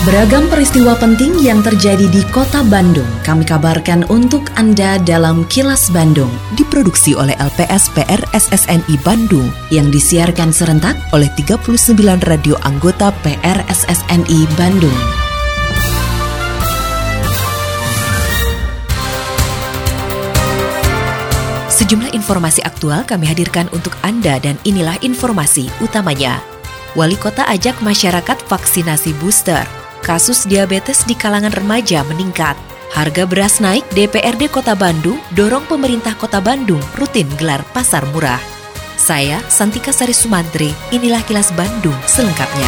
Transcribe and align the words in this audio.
Beragam 0.00 0.48
peristiwa 0.48 0.96
penting 0.96 1.44
yang 1.44 1.60
terjadi 1.60 2.08
di 2.08 2.24
kota 2.32 2.64
Bandung 2.64 3.04
kami 3.20 3.44
kabarkan 3.44 4.08
untuk 4.08 4.48
Anda 4.56 4.96
dalam 4.96 5.44
Kilas 5.52 5.92
Bandung. 5.92 6.32
Diproduksi 6.56 7.12
oleh 7.12 7.36
LPS 7.36 7.92
PR 7.92 8.16
SSNI 8.32 8.96
Bandung 9.04 9.52
yang 9.68 9.92
disiarkan 9.92 10.56
serentak 10.56 10.96
oleh 11.12 11.28
39 11.36 12.00
radio 12.24 12.56
anggota 12.64 13.12
PR 13.20 13.60
SSNI 13.68 14.48
Bandung. 14.56 15.00
Sejumlah 21.68 22.16
informasi 22.16 22.64
aktual 22.64 23.04
kami 23.04 23.28
hadirkan 23.28 23.68
untuk 23.76 23.92
Anda 24.00 24.40
dan 24.40 24.56
inilah 24.64 24.96
informasi 25.04 25.68
utamanya. 25.84 26.40
Wali 26.96 27.20
Kota 27.20 27.44
ajak 27.52 27.84
masyarakat 27.84 28.40
vaksinasi 28.48 29.12
booster 29.20 29.79
kasus 30.10 30.42
diabetes 30.42 31.06
di 31.06 31.14
kalangan 31.14 31.54
remaja 31.54 32.02
meningkat. 32.02 32.58
Harga 32.90 33.22
beras 33.30 33.62
naik, 33.62 33.86
DPRD 33.94 34.50
Kota 34.50 34.74
Bandung 34.74 35.22
dorong 35.38 35.62
pemerintah 35.70 36.18
Kota 36.18 36.42
Bandung 36.42 36.82
rutin 36.98 37.30
gelar 37.38 37.62
pasar 37.70 38.02
murah. 38.10 38.42
Saya, 38.98 39.38
Santika 39.46 39.94
Sari 39.94 40.10
Sumantri, 40.10 40.74
inilah 40.90 41.22
kilas 41.22 41.54
Bandung 41.54 41.94
selengkapnya. 42.10 42.66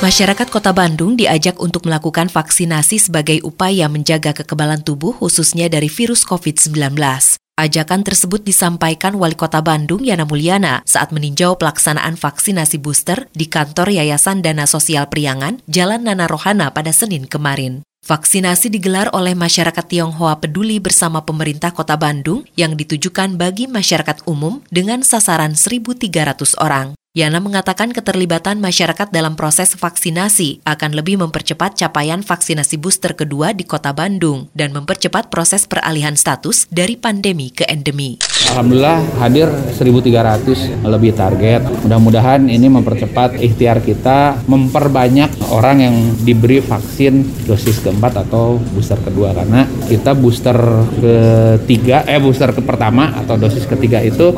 Masyarakat 0.00 0.48
Kota 0.48 0.72
Bandung 0.72 1.20
diajak 1.20 1.60
untuk 1.60 1.84
melakukan 1.84 2.32
vaksinasi 2.32 2.96
sebagai 2.96 3.44
upaya 3.44 3.92
menjaga 3.92 4.32
kekebalan 4.32 4.80
tubuh 4.80 5.12
khususnya 5.12 5.68
dari 5.68 5.92
virus 5.92 6.24
COVID-19. 6.24 7.37
Ajakan 7.58 8.06
tersebut 8.06 8.46
disampaikan 8.46 9.18
Wali 9.18 9.34
Kota 9.34 9.58
Bandung 9.58 10.06
Yana 10.06 10.22
Mulyana 10.22 10.78
saat 10.86 11.10
meninjau 11.10 11.58
pelaksanaan 11.58 12.14
vaksinasi 12.14 12.78
booster 12.78 13.26
di 13.34 13.50
kantor 13.50 13.90
Yayasan 13.98 14.46
Dana 14.46 14.62
Sosial 14.62 15.10
Priangan, 15.10 15.58
Jalan 15.66 16.06
Nana 16.06 16.30
Rohana 16.30 16.70
pada 16.70 16.94
Senin 16.94 17.26
kemarin. 17.26 17.82
Vaksinasi 18.06 18.70
digelar 18.70 19.10
oleh 19.10 19.34
masyarakat 19.34 19.82
Tionghoa 19.90 20.38
peduli 20.38 20.78
bersama 20.78 21.26
pemerintah 21.26 21.74
kota 21.74 21.98
Bandung 21.98 22.46
yang 22.54 22.78
ditujukan 22.78 23.34
bagi 23.34 23.66
masyarakat 23.66 24.22
umum 24.30 24.62
dengan 24.70 25.02
sasaran 25.02 25.58
1.300 25.58 26.62
orang. 26.62 26.94
Yana 27.18 27.42
mengatakan 27.42 27.90
keterlibatan 27.90 28.62
masyarakat 28.62 29.10
dalam 29.10 29.34
proses 29.34 29.74
vaksinasi 29.74 30.62
akan 30.62 30.94
lebih 30.94 31.18
mempercepat 31.18 31.74
capaian 31.74 32.22
vaksinasi 32.22 32.78
booster 32.78 33.18
kedua 33.18 33.50
di 33.50 33.66
kota 33.66 33.90
Bandung 33.90 34.46
dan 34.54 34.70
mempercepat 34.70 35.26
proses 35.26 35.66
peralihan 35.66 36.14
status 36.14 36.70
dari 36.70 36.94
pandemi 36.94 37.50
ke 37.50 37.66
endemi. 37.66 38.22
Alhamdulillah 38.54 39.02
hadir 39.18 39.50
1.300 39.50 40.78
lebih 40.86 41.10
target. 41.18 41.66
Mudah-mudahan 41.82 42.46
ini 42.46 42.70
mempercepat 42.70 43.42
ikhtiar 43.42 43.82
kita 43.82 44.38
memperbanyak 44.46 45.37
orang 45.52 45.76
yang 45.82 45.96
diberi 46.22 46.62
vaksin 46.62 47.44
dosis 47.44 47.80
keempat 47.82 48.28
atau 48.28 48.56
booster 48.72 48.98
kedua. 49.02 49.34
Karena 49.34 49.66
kita 49.88 50.14
booster 50.14 50.56
ketiga 50.98 52.04
eh 52.06 52.20
booster 52.20 52.52
ke 52.52 52.62
pertama 52.62 53.12
atau 53.16 53.34
dosis 53.36 53.64
ketiga 53.66 54.00
itu 54.00 54.32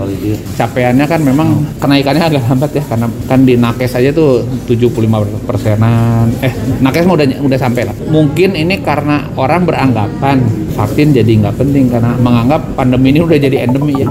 capaiannya 0.57 1.07
kan 1.07 1.21
memang 1.23 1.49
kenaikannya 1.79 2.25
agak 2.35 2.43
lambat 2.49 2.71
ya. 2.75 2.85
Karena 2.87 3.07
kan 3.29 3.41
di 3.45 3.55
nakes 3.55 3.95
aja 3.99 4.11
tuh 4.11 4.47
75 4.67 5.47
persenan. 5.47 6.33
Eh 6.41 6.53
nakes 6.81 7.05
mau 7.07 7.15
udah 7.19 7.27
udah 7.45 7.59
sampai 7.59 7.87
lah. 7.87 7.97
Mungkin 8.09 8.57
ini 8.57 8.81
karena 8.81 9.29
orang 9.37 9.69
beranggapan 9.69 10.43
vaksin 10.75 11.13
jadi 11.15 11.31
nggak 11.47 11.57
penting. 11.61 11.93
Karena 11.93 12.17
menganggap 12.19 12.79
pandemi 12.79 13.13
ini 13.13 13.21
udah 13.23 13.39
jadi 13.39 13.67
endemi 13.67 14.01
ya 14.01 14.09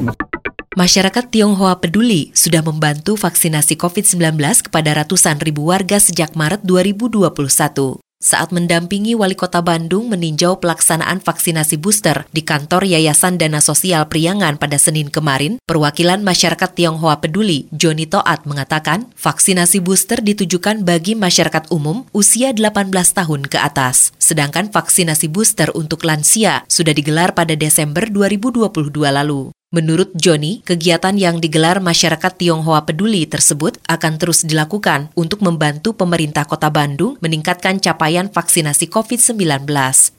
Masyarakat 0.77 1.33
Tionghoa 1.33 1.81
peduli 1.81 2.29
sudah 2.37 2.61
membantu 2.61 3.17
vaksinasi 3.17 3.73
COVID-19 3.73 4.37
kepada 4.69 5.01
ratusan 5.01 5.41
ribu 5.41 5.65
warga 5.73 5.97
sejak 5.97 6.37
Maret 6.37 6.61
2021 6.61 7.97
saat 8.19 8.51
mendampingi 8.51 9.15
Wali 9.15 9.31
Kota 9.31 9.63
Bandung 9.63 10.11
meninjau 10.11 10.59
pelaksanaan 10.59 11.23
vaksinasi 11.23 11.79
booster 11.79 12.27
di 12.35 12.43
kantor 12.43 12.83
Yayasan 12.83 13.39
Dana 13.39 13.63
Sosial 13.63 14.11
Priangan 14.11 14.59
pada 14.59 14.75
Senin 14.75 15.07
kemarin, 15.07 15.55
perwakilan 15.63 16.19
masyarakat 16.19 16.67
Tionghoa 16.75 17.23
Peduli, 17.23 17.71
Joni 17.71 18.11
Toat 18.11 18.43
mengatakan, 18.43 19.07
vaksinasi 19.15 19.79
booster 19.79 20.19
ditujukan 20.19 20.83
bagi 20.83 21.15
masyarakat 21.15 21.71
umum 21.71 22.03
usia 22.11 22.51
18 22.51 22.91
tahun 22.91 23.47
ke 23.47 23.55
atas. 23.55 24.11
Sedangkan 24.19 24.67
vaksinasi 24.67 25.31
booster 25.31 25.71
untuk 25.71 26.03
lansia 26.03 26.67
sudah 26.67 26.91
digelar 26.91 27.31
pada 27.31 27.55
Desember 27.55 28.03
2022 28.03 28.67
lalu. 29.15 29.55
Menurut 29.69 30.09
Joni, 30.17 30.65
kegiatan 30.65 31.13
yang 31.13 31.37
digelar 31.37 31.77
masyarakat 31.77 32.41
Tionghoa 32.41 32.89
peduli 32.89 33.29
tersebut 33.29 33.77
akan 33.85 34.17
terus 34.17 34.41
dilakukan 34.41 35.13
untuk 35.13 35.45
membantu 35.45 35.93
pemerintah 35.93 36.49
kota 36.49 36.73
Bandung 36.73 37.21
meningkatkan 37.21 37.77
capaian 37.77 38.33
vaksinasi 38.33 38.89
COVID-19. 38.89 39.69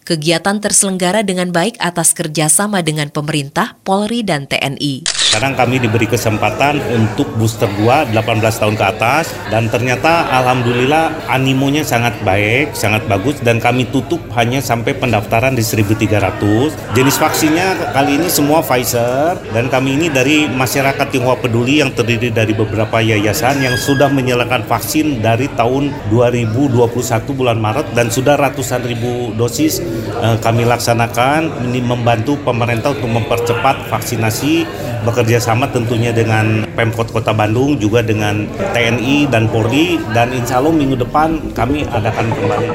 Kegiatan 0.06 0.56
terselenggara 0.62 1.26
dengan 1.26 1.50
baik 1.50 1.82
atas 1.82 2.14
kerjasama 2.14 2.86
dengan 2.86 3.10
pemerintah, 3.10 3.74
Polri, 3.82 4.22
dan 4.22 4.46
TNI. 4.46 5.19
Sekarang 5.30 5.54
kami 5.54 5.78
diberi 5.78 6.10
kesempatan 6.10 6.82
untuk 6.90 7.30
booster 7.38 7.70
2 7.78 8.10
18 8.18 8.42
tahun 8.50 8.74
ke 8.74 8.82
atas. 8.82 9.30
Dan 9.46 9.70
ternyata 9.70 10.26
alhamdulillah 10.26 11.30
animonya 11.30 11.86
sangat 11.86 12.18
baik, 12.26 12.74
sangat 12.74 13.06
bagus. 13.06 13.38
Dan 13.38 13.62
kami 13.62 13.86
tutup 13.94 14.18
hanya 14.34 14.58
sampai 14.58 14.90
pendaftaran 14.90 15.54
di 15.54 15.62
1300. 15.62 16.74
Jenis 16.98 17.14
vaksinnya 17.14 17.94
kali 17.94 18.18
ini 18.18 18.26
semua 18.26 18.58
Pfizer. 18.58 19.38
Dan 19.54 19.70
kami 19.70 20.02
ini 20.02 20.10
dari 20.10 20.50
masyarakat 20.50 21.14
Tionghoa 21.14 21.38
Peduli 21.38 21.78
yang 21.78 21.94
terdiri 21.94 22.34
dari 22.34 22.50
beberapa 22.50 22.98
yayasan 22.98 23.62
yang 23.62 23.78
sudah 23.78 24.10
menyalakan 24.10 24.66
vaksin 24.66 25.22
dari 25.22 25.46
tahun 25.54 25.94
2021 26.10 26.90
bulan 27.38 27.62
Maret. 27.62 27.94
Dan 27.94 28.10
sudah 28.10 28.34
ratusan 28.34 28.82
ribu 28.82 29.30
dosis 29.38 29.78
eh, 30.10 30.36
kami 30.42 30.66
laksanakan. 30.66 31.70
Ini 31.70 31.86
membantu 31.86 32.34
pemerintah 32.42 32.98
untuk 32.98 33.14
mempercepat 33.14 33.86
vaksinasi 33.86 34.90
bekerja 35.20 35.36
sama 35.36 35.68
tentunya 35.68 36.16
dengan 36.16 36.64
Pemkot 36.72 37.12
Kota 37.12 37.36
Bandung 37.36 37.76
juga 37.76 38.00
dengan 38.00 38.48
TNI 38.72 39.28
dan 39.28 39.52
Polri 39.52 40.00
dan 40.16 40.32
insya 40.32 40.64
Allah 40.64 40.72
minggu 40.72 40.96
depan 40.96 41.52
kami 41.52 41.84
adakan 41.92 42.32
kembali. 42.32 42.68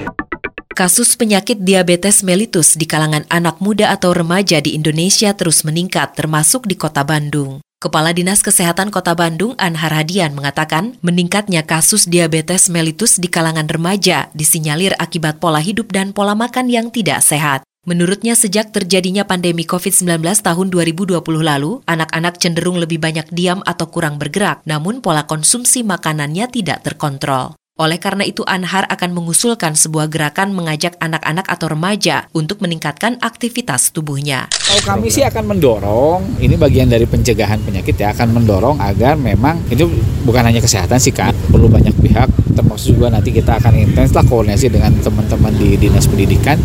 Kasus 0.78 1.18
penyakit 1.18 1.66
diabetes 1.66 2.22
mellitus 2.22 2.78
di 2.78 2.86
kalangan 2.86 3.26
anak 3.34 3.58
muda 3.58 3.90
atau 3.90 4.14
remaja 4.14 4.62
di 4.62 4.78
Indonesia 4.78 5.34
terus 5.34 5.66
meningkat 5.66 6.14
termasuk 6.14 6.70
di 6.70 6.78
Kota 6.78 7.02
Bandung. 7.02 7.66
Kepala 7.82 8.14
Dinas 8.14 8.46
Kesehatan 8.46 8.94
Kota 8.94 9.18
Bandung 9.18 9.58
Anhar 9.58 9.90
Hadian 9.90 10.38
mengatakan 10.38 11.02
meningkatnya 11.02 11.66
kasus 11.66 12.06
diabetes 12.06 12.70
mellitus 12.70 13.18
di 13.18 13.26
kalangan 13.26 13.66
remaja 13.66 14.30
disinyalir 14.38 14.94
akibat 15.02 15.42
pola 15.42 15.58
hidup 15.58 15.90
dan 15.90 16.14
pola 16.14 16.38
makan 16.38 16.70
yang 16.70 16.94
tidak 16.94 17.26
sehat. 17.26 17.66
Menurutnya 17.86 18.34
sejak 18.34 18.74
terjadinya 18.74 19.30
pandemi 19.30 19.62
COVID-19 19.62 20.18
tahun 20.42 20.68
2020 20.74 21.22
lalu, 21.22 21.86
anak-anak 21.86 22.42
cenderung 22.42 22.82
lebih 22.82 22.98
banyak 22.98 23.30
diam 23.30 23.62
atau 23.62 23.94
kurang 23.94 24.18
bergerak, 24.18 24.66
namun 24.66 25.06
pola 25.06 25.30
konsumsi 25.30 25.86
makanannya 25.86 26.50
tidak 26.50 26.82
terkontrol. 26.82 27.54
Oleh 27.78 28.02
karena 28.02 28.26
itu, 28.26 28.42
Anhar 28.50 28.90
akan 28.90 29.14
mengusulkan 29.14 29.78
sebuah 29.78 30.10
gerakan 30.10 30.58
mengajak 30.58 30.98
anak-anak 30.98 31.46
atau 31.46 31.70
remaja 31.70 32.26
untuk 32.34 32.58
meningkatkan 32.66 33.22
aktivitas 33.22 33.94
tubuhnya. 33.94 34.50
Kalau 34.50 34.82
kami 34.82 35.14
sih 35.14 35.22
akan 35.22 35.54
mendorong, 35.54 36.42
ini 36.42 36.58
bagian 36.58 36.90
dari 36.90 37.06
pencegahan 37.06 37.62
penyakit 37.62 38.02
ya, 38.02 38.18
akan 38.18 38.34
mendorong 38.34 38.82
agar 38.82 39.14
memang 39.14 39.62
itu 39.70 39.86
bukan 40.26 40.42
hanya 40.42 40.58
kesehatan 40.58 40.98
sih 40.98 41.14
kan, 41.14 41.38
perlu 41.54 41.70
banyak 41.70 41.94
pihak, 42.02 42.34
termasuk 42.58 42.98
juga 42.98 43.14
nanti 43.14 43.30
kita 43.30 43.62
akan 43.62 43.78
intens 43.78 44.16
lah 44.16 44.26
koordinasi 44.26 44.74
dengan 44.74 44.90
teman-teman 45.06 45.54
di 45.54 45.78
dinas 45.78 46.10
pendidikan 46.10 46.58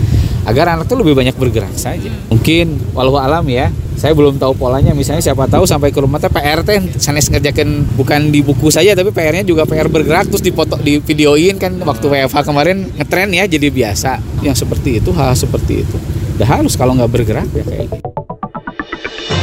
agar 0.49 0.77
anak 0.77 0.89
tuh 0.89 1.01
lebih 1.01 1.17
banyak 1.17 1.37
bergerak 1.37 1.73
saja. 1.77 2.11
Mungkin 2.33 2.95
walau 2.97 3.21
alam 3.21 3.45
ya, 3.49 3.69
saya 4.01 4.17
belum 4.17 4.41
tahu 4.41 4.57
polanya 4.57 4.97
misalnya 4.97 5.21
siapa 5.21 5.45
tahu 5.45 5.69
sampai 5.69 5.93
ke 5.93 6.01
rumah 6.01 6.17
teh 6.17 6.33
teh 6.33 6.81
sanes 6.97 7.29
ngerjakan 7.29 7.85
bukan 8.01 8.33
di 8.33 8.41
buku 8.41 8.73
saja 8.73 8.97
tapi 8.97 9.13
PR-nya 9.13 9.45
juga 9.45 9.69
PR 9.69 9.93
bergerak 9.93 10.33
terus 10.33 10.41
dipoto 10.41 10.81
di 10.81 11.05
videoin 11.05 11.61
kan 11.61 11.77
waktu 11.85 12.09
WFH 12.09 12.49
kemarin 12.49 12.89
ngetren 12.97 13.29
ya 13.37 13.45
jadi 13.45 13.69
biasa 13.69 14.41
yang 14.41 14.57
seperti 14.57 15.05
itu 15.05 15.13
hal 15.13 15.37
seperti 15.37 15.85
itu 15.85 15.97
udah 16.41 16.49
harus 16.49 16.81
kalau 16.81 16.97
nggak 16.97 17.13
bergerak 17.13 17.49
ya 17.53 17.61
kayak 17.61 17.93
gitu. 17.93 18.09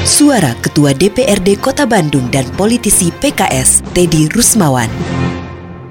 Suara 0.07 0.55
Ketua 0.57 0.95
DPRD 0.95 1.61
Kota 1.61 1.85
Bandung 1.85 2.31
dan 2.33 2.49
politisi 2.57 3.13
PKS 3.13 3.85
Teddy 3.93 4.31
Rusmawan. 4.31 5.26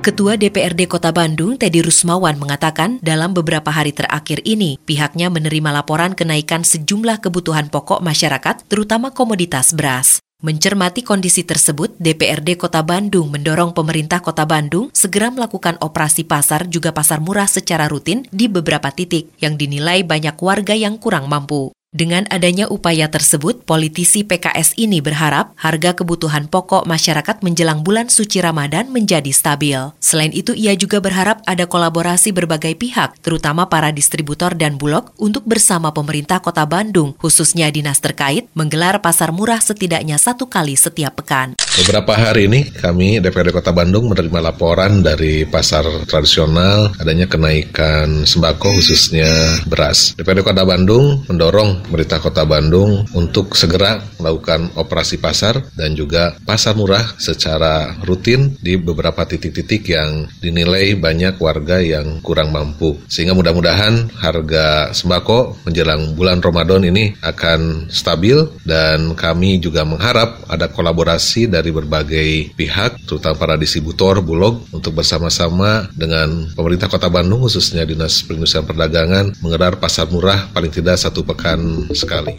Ketua 0.06 0.38
DPRD 0.38 0.87
Kota 0.87 1.11
Bandung, 1.11 1.58
Teddy 1.58 1.82
Rusmawan, 1.82 2.38
mengatakan 2.38 3.03
dalam 3.03 3.35
beberapa 3.35 3.75
hari 3.75 3.91
terakhir 3.91 4.38
ini, 4.47 4.79
pihaknya 4.87 5.26
menerima 5.35 5.75
laporan 5.75 6.14
kenaikan 6.14 6.62
sejumlah 6.62 7.19
kebutuhan 7.19 7.67
pokok 7.75 8.06
masyarakat, 8.06 8.70
terutama 8.70 9.11
komoditas 9.11 9.75
beras. 9.75 10.23
Mencermati 10.47 11.03
kondisi 11.03 11.43
tersebut, 11.43 11.99
DPRD 11.99 12.55
Kota 12.55 12.87
Bandung 12.87 13.35
mendorong 13.35 13.75
pemerintah 13.75 14.23
Kota 14.23 14.47
Bandung 14.47 14.94
segera 14.94 15.35
melakukan 15.35 15.75
operasi 15.82 16.23
pasar 16.23 16.70
juga 16.70 16.94
pasar 16.94 17.19
murah 17.19 17.50
secara 17.50 17.91
rutin 17.91 18.23
di 18.31 18.47
beberapa 18.47 18.94
titik 18.94 19.35
yang 19.43 19.59
dinilai 19.59 20.06
banyak 20.06 20.38
warga 20.38 20.79
yang 20.79 21.02
kurang 21.02 21.26
mampu. 21.26 21.75
Dengan 21.97 22.29
adanya 22.29 22.69
upaya 22.69 23.09
tersebut, 23.09 23.65
politisi 23.65 24.21
PKS 24.21 24.77
ini 24.77 25.01
berharap 25.01 25.57
harga 25.57 25.97
kebutuhan 25.97 26.45
pokok 26.45 26.85
masyarakat 26.85 27.41
menjelang 27.41 27.81
bulan 27.81 28.13
suci 28.13 28.45
Ramadan 28.45 28.93
menjadi 28.93 29.33
stabil. 29.33 29.81
Selain 29.97 30.29
itu, 30.29 30.53
ia 30.53 30.77
juga 30.77 31.01
berharap 31.01 31.41
ada 31.49 31.65
kolaborasi 31.65 32.37
berbagai 32.37 32.77
pihak, 32.77 33.17
terutama 33.25 33.73
para 33.73 33.97
distributor 33.97 34.53
dan 34.53 34.77
bulog, 34.77 35.09
untuk 35.17 35.49
bersama 35.49 35.89
pemerintah 35.97 36.45
kota 36.45 36.69
Bandung, 36.69 37.17
khususnya 37.17 37.73
dinas 37.73 37.97
terkait, 38.05 38.45
menggelar 38.53 39.01
pasar 39.01 39.33
murah 39.33 39.65
setidaknya 39.65 40.21
satu 40.21 40.53
kali 40.53 40.77
setiap 40.77 41.25
pekan. 41.25 41.57
Beberapa 41.81 42.13
hari 42.13 42.49
ini 42.49 42.73
kami 42.73 43.25
DPRD 43.25 43.53
Kota 43.53 43.73
Bandung 43.73 44.09
menerima 44.09 44.53
laporan 44.53 45.05
dari 45.05 45.45
pasar 45.45 45.85
tradisional 46.09 46.93
adanya 46.97 47.29
kenaikan 47.29 48.25
sembako 48.25 48.81
khususnya 48.81 49.29
beras. 49.69 50.17
DPRD 50.17 50.41
Kota 50.45 50.65
Bandung 50.65 51.25
mendorong 51.29 51.86
pemerintah 51.87 52.19
Kota 52.19 52.43
Bandung 52.43 53.06
untuk 53.15 53.55
segera 53.55 54.03
melakukan 54.19 54.75
operasi 54.75 55.23
pasar 55.23 55.62
dan 55.79 55.94
juga 55.94 56.35
pasar 56.43 56.75
murah 56.75 57.03
secara 57.17 57.94
rutin 58.03 58.59
di 58.59 58.75
beberapa 58.75 59.23
titik-titik 59.23 59.87
yang 59.91 60.27
dinilai 60.43 60.99
banyak 60.99 61.38
warga 61.38 61.79
yang 61.79 62.19
kurang 62.21 62.50
mampu. 62.50 62.99
Sehingga 63.06 63.33
mudah-mudahan 63.33 64.11
harga 64.19 64.91
sembako 64.91 65.62
menjelang 65.65 66.19
bulan 66.19 66.43
Ramadan 66.43 66.83
ini 66.87 67.15
akan 67.23 67.88
stabil 67.88 68.37
dan 68.67 69.15
kami 69.15 69.62
juga 69.62 69.87
mengharap 69.87 70.43
ada 70.50 70.67
kolaborasi 70.71 71.47
dari 71.50 71.71
berbagai 71.71 72.55
pihak, 72.55 73.06
terutama 73.06 73.37
para 73.38 73.55
distributor, 73.55 74.21
bulog, 74.21 74.67
untuk 74.73 74.99
bersama-sama 74.99 75.87
dengan 75.94 76.50
pemerintah 76.55 76.91
Kota 76.91 77.06
Bandung, 77.12 77.44
khususnya 77.44 77.87
Dinas 77.87 78.25
Perindustrian 78.25 78.67
Perdagangan, 78.67 79.38
menggelar 79.41 79.79
pasar 79.79 80.09
murah 80.11 80.49
paling 80.50 80.73
tidak 80.73 80.97
satu 80.99 81.23
pekan 81.23 81.75
sekali. 81.93 82.37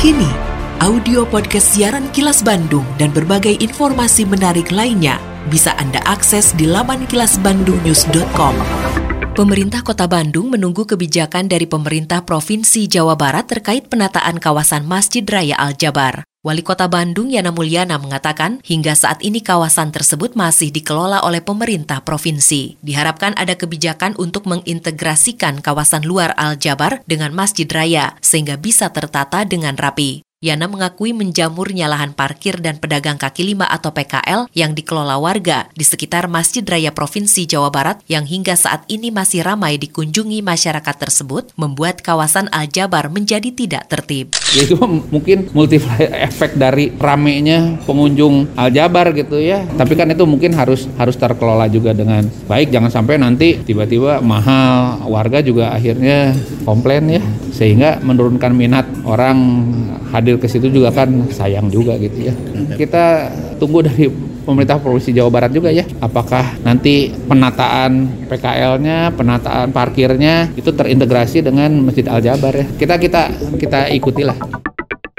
Kini, 0.00 0.30
audio 0.80 1.28
podcast 1.28 1.76
siaran 1.76 2.08
Kilas 2.16 2.40
Bandung 2.40 2.84
dan 2.96 3.12
berbagai 3.12 3.60
informasi 3.60 4.24
menarik 4.24 4.72
lainnya 4.72 5.20
bisa 5.48 5.76
Anda 5.76 6.00
akses 6.08 6.52
di 6.56 6.64
laman 6.68 7.04
kilasbandungnews.com. 7.08 8.54
Pemerintah 9.36 9.80
Kota 9.80 10.04
Bandung 10.04 10.52
menunggu 10.52 10.84
kebijakan 10.84 11.48
dari 11.48 11.64
pemerintah 11.64 12.26
Provinsi 12.26 12.90
Jawa 12.90 13.16
Barat 13.16 13.48
terkait 13.48 13.88
penataan 13.88 14.36
kawasan 14.36 14.84
Masjid 14.84 15.24
Raya 15.24 15.56
Al-Jabar. 15.56 16.29
Wali 16.40 16.64
Kota 16.64 16.88
Bandung 16.88 17.28
Yana 17.28 17.52
Mulyana 17.52 18.00
mengatakan 18.00 18.64
hingga 18.64 18.96
saat 18.96 19.20
ini 19.20 19.44
kawasan 19.44 19.92
tersebut 19.92 20.32
masih 20.40 20.72
dikelola 20.72 21.20
oleh 21.20 21.44
pemerintah 21.44 22.00
provinsi. 22.00 22.80
Diharapkan 22.80 23.36
ada 23.36 23.60
kebijakan 23.60 24.16
untuk 24.16 24.48
mengintegrasikan 24.48 25.60
kawasan 25.60 26.08
luar 26.08 26.32
Al-Jabar 26.40 27.04
dengan 27.04 27.36
Masjid 27.36 27.68
Raya 27.68 28.16
sehingga 28.24 28.56
bisa 28.56 28.88
tertata 28.88 29.44
dengan 29.44 29.76
rapi. 29.76 30.24
Yana 30.40 30.72
mengakui 30.72 31.12
menjamurnya 31.12 31.84
lahan 31.84 32.16
parkir 32.16 32.64
dan 32.64 32.80
pedagang 32.80 33.20
kaki 33.20 33.44
lima 33.44 33.68
atau 33.68 33.92
PKL 33.92 34.48
yang 34.56 34.72
dikelola 34.72 35.20
warga 35.20 35.68
di 35.76 35.84
sekitar 35.84 36.32
Masjid 36.32 36.64
Raya 36.64 36.96
Provinsi 36.96 37.44
Jawa 37.44 37.68
Barat 37.68 38.00
yang 38.08 38.24
hingga 38.24 38.56
saat 38.56 38.88
ini 38.88 39.12
masih 39.12 39.44
ramai 39.44 39.76
dikunjungi 39.76 40.40
masyarakat 40.40 40.96
tersebut 40.96 41.52
membuat 41.60 42.00
kawasan 42.00 42.48
Al-Jabar 42.56 43.12
menjadi 43.12 43.52
tidak 43.52 43.92
tertib. 43.92 44.32
Ya 44.56 44.64
itu 44.64 44.80
mungkin 45.12 45.52
multiplier 45.52 46.08
efek 46.24 46.56
dari 46.56 46.88
ramenya 46.96 47.76
pengunjung 47.84 48.48
Al-Jabar 48.56 49.12
gitu 49.12 49.36
ya. 49.36 49.68
Tapi 49.76 49.92
kan 49.92 50.08
itu 50.08 50.24
mungkin 50.24 50.56
harus 50.56 50.88
harus 50.96 51.20
terkelola 51.20 51.68
juga 51.68 51.92
dengan 51.92 52.24
baik. 52.48 52.72
Jangan 52.72 52.88
sampai 52.88 53.20
nanti 53.20 53.60
tiba-tiba 53.60 54.24
mahal 54.24 55.04
warga 55.04 55.44
juga 55.44 55.76
akhirnya 55.76 56.32
komplain 56.64 57.20
ya 57.20 57.20
sehingga 57.60 58.00
menurunkan 58.00 58.56
minat 58.56 58.88
orang 59.04 59.36
hadir 60.08 60.40
ke 60.40 60.48
situ 60.48 60.72
juga 60.72 60.88
kan 60.96 61.28
sayang 61.28 61.68
juga 61.68 62.00
gitu 62.00 62.32
ya. 62.32 62.34
Kita 62.72 63.28
tunggu 63.60 63.84
dari 63.84 64.08
pemerintah 64.48 64.80
provinsi 64.80 65.12
Jawa 65.12 65.28
Barat 65.28 65.52
juga 65.52 65.68
ya. 65.68 65.84
Apakah 66.00 66.56
nanti 66.64 67.12
penataan 67.12 68.24
PKL-nya, 68.32 69.12
penataan 69.12 69.76
parkirnya 69.76 70.48
itu 70.56 70.72
terintegrasi 70.72 71.44
dengan 71.44 71.84
Masjid 71.84 72.08
Al 72.08 72.24
Jabar 72.24 72.56
ya. 72.56 72.64
Kita 72.64 72.96
kita 72.96 73.28
kita 73.60 73.92
ikutilah. 73.92 74.40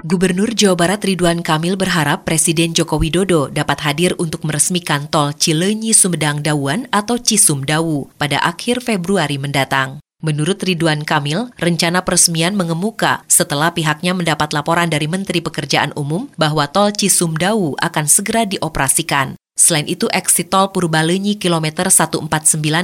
Gubernur 0.02 0.50
Jawa 0.58 0.74
Barat 0.74 1.06
Ridwan 1.06 1.46
Kamil 1.46 1.78
berharap 1.78 2.26
Presiden 2.26 2.74
Joko 2.74 2.98
Widodo 2.98 3.54
dapat 3.54 3.86
hadir 3.86 4.18
untuk 4.18 4.42
meresmikan 4.50 5.06
tol 5.06 5.30
Cileunyi 5.38 5.94
Sumedang 5.94 6.42
Dawuan 6.42 6.90
atau 6.90 7.22
Cisumdawu 7.22 8.10
pada 8.18 8.42
akhir 8.42 8.82
Februari 8.82 9.38
mendatang. 9.38 10.02
Menurut 10.22 10.62
Ridwan 10.62 11.02
Kamil, 11.02 11.50
rencana 11.58 12.06
peresmian 12.06 12.54
mengemuka 12.54 13.26
setelah 13.26 13.74
pihaknya 13.74 14.14
mendapat 14.14 14.54
laporan 14.54 14.86
dari 14.86 15.10
Menteri 15.10 15.42
Pekerjaan 15.42 15.98
Umum 15.98 16.30
bahwa 16.38 16.70
tol 16.70 16.94
Cisumdawu 16.94 17.74
akan 17.82 18.06
segera 18.06 18.46
dioperasikan. 18.46 19.41
Selain 19.62 19.84
itu, 19.84 20.10
exit 20.16 20.50
tol 20.50 20.72
Purbalenyi 20.74 21.36
kilometer 21.36 21.92
149 21.92 22.26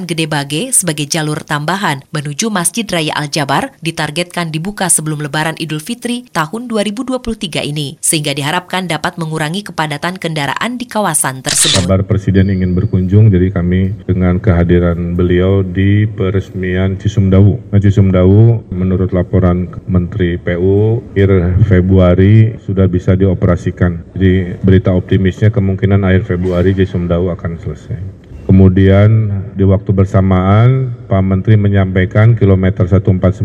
Gede 0.05 0.27
Bage 0.29 0.75
sebagai 0.75 1.07
jalur 1.09 1.41
tambahan 1.41 2.03
menuju 2.11 2.51
Masjid 2.53 2.85
Raya 2.85 3.15
Al-Jabar 3.17 3.73
ditargetkan 3.79 4.53
dibuka 4.53 4.85
sebelum 4.85 5.23
Lebaran 5.23 5.57
Idul 5.57 5.79
Fitri 5.81 6.27
tahun 6.29 6.69
2023 6.69 7.65
ini, 7.65 7.95
sehingga 8.03 8.35
diharapkan 8.35 8.85
dapat 8.85 9.15
mengurangi 9.15 9.65
kepadatan 9.65 10.19
kendaraan 10.21 10.77
di 10.77 10.85
kawasan 10.85 11.39
tersebut. 11.41 11.87
Kabar 11.87 12.05
Presiden 12.05 12.51
ingin 12.51 12.75
berkunjung, 12.77 13.33
jadi 13.33 13.49
kami 13.49 13.97
dengan 14.05 14.37
kehadiran 14.37 15.15
beliau 15.17 15.63
di 15.63 16.03
peresmian 16.05 16.99
Cisumdawu. 16.99 17.73
Nah, 17.73 17.79
Cisumdawu 17.81 18.69
menurut 18.75 19.15
laporan 19.15 19.71
Menteri 19.87 20.35
PU, 20.35 20.99
akhir 21.15 21.63
Februari 21.65 22.59
sudah 22.61 22.91
bisa 22.91 23.15
dioperasikan. 23.15 24.13
Jadi 24.13 24.61
berita 24.61 24.91
optimisnya 24.91 25.49
kemungkinan 25.49 26.03
akhir 26.03 26.27
Februari 26.27 26.56
hari 26.57 26.73
Cisumdawu 26.73 27.29
akan 27.31 27.61
selesai. 27.61 28.01
Kemudian 28.47 29.29
di 29.59 29.67
waktu 29.67 29.91
bersamaan 29.91 30.95
Pak 31.11 31.19
Menteri 31.19 31.59
menyampaikan 31.59 32.31
kilometer 32.33 32.87
149 32.87 33.43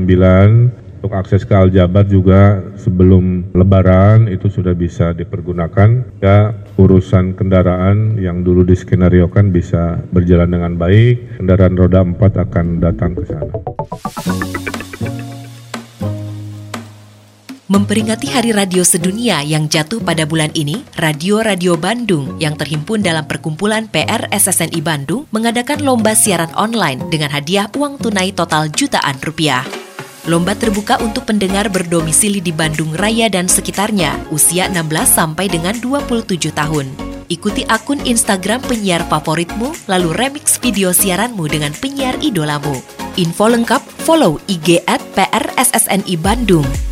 untuk 1.03 1.19
akses 1.19 1.43
ke 1.43 1.51
Aljabar 1.51 2.07
juga 2.07 2.63
sebelum 2.79 3.51
lebaran 3.59 4.31
itu 4.31 4.47
sudah 4.47 4.71
bisa 4.71 5.11
dipergunakan 5.11 6.07
ya 6.23 6.55
urusan 6.79 7.35
kendaraan 7.35 8.23
yang 8.23 8.47
dulu 8.47 8.63
diskenariokan 8.63 9.51
bisa 9.51 9.99
berjalan 10.15 10.55
dengan 10.55 10.79
baik 10.79 11.43
kendaraan 11.43 11.75
roda 11.75 12.07
4 12.07 12.47
akan 12.47 12.67
datang 12.79 13.19
ke 13.19 13.27
sana. 13.27 13.51
Memperingati 17.73 18.29
Hari 18.29 18.53
Radio 18.53 18.85
Sedunia 18.85 19.41
yang 19.41 19.65
jatuh 19.65 20.05
pada 20.05 20.29
bulan 20.29 20.53
ini, 20.53 20.85
Radio-Radio 21.01 21.81
Bandung 21.81 22.37
yang 22.37 22.53
terhimpun 22.53 23.01
dalam 23.01 23.25
perkumpulan 23.25 23.89
PR 23.89 24.29
SSNI 24.29 24.77
Bandung 24.85 25.25
mengadakan 25.33 25.81
lomba 25.81 26.13
siaran 26.13 26.53
online 26.53 27.01
dengan 27.09 27.33
hadiah 27.33 27.73
uang 27.73 27.97
tunai 27.97 28.37
total 28.37 28.69
jutaan 28.69 29.17
rupiah. 29.25 29.65
Lomba 30.29 30.53
terbuka 30.53 31.01
untuk 31.01 31.25
pendengar 31.25 31.73
berdomisili 31.73 32.45
di 32.45 32.53
Bandung 32.53 32.93
Raya 32.93 33.33
dan 33.33 33.49
sekitarnya, 33.49 34.21
usia 34.29 34.69
16 34.69 35.09
sampai 35.09 35.49
dengan 35.49 35.73
27 35.81 36.53
tahun. 36.53 36.93
Ikuti 37.33 37.65
akun 37.73 38.05
Instagram 38.05 38.61
penyiar 38.69 39.01
favoritmu, 39.09 39.89
lalu 39.89 40.13
remix 40.13 40.61
video 40.61 40.93
siaranmu 40.93 41.49
dengan 41.49 41.73
penyiar 41.73 42.21
idolamu. 42.21 42.77
Info 43.17 43.49
lengkap 43.49 43.81
follow 44.05 44.37
IG 44.45 44.85
at 44.85 45.01
PRSSNI 45.17 46.21
Bandung. 46.21 46.92